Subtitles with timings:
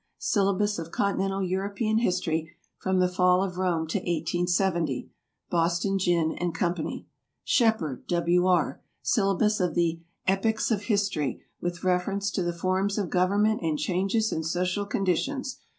[0.17, 5.11] "Syllabus of Continental European History from the Fall of Rome to 1870."
[5.51, 6.73] Boston, Ginn & Co.
[7.43, 8.47] SHEPHERD, W.
[8.47, 8.81] R.
[9.03, 14.31] "Syllabus of the Epochs of History, with Reference to the Forms of Government and Changes
[14.31, 15.59] in Social Conditions."